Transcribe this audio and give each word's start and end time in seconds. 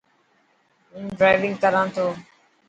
هون 0.93 1.05
ڊرائونگ 1.19 1.55
ڪران 1.63 1.87
ٿو. 1.95 2.07